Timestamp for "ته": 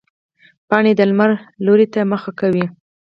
1.93-1.99